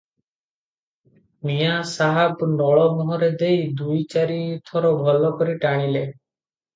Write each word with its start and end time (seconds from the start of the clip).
ମିଆଁ 1.49 1.73
ସାହାବ 1.89 2.47
ନଳ 2.53 2.85
ମୁହଁରେ 2.99 3.29
ଦେଇ 3.41 3.67
ଦୁଇ 3.81 3.99
ଚାରି 4.15 4.39
ଥର 4.71 4.91
ଭଲ 5.03 5.31
କରି 5.43 5.55
ଟାଣିଲେ। 5.67 6.03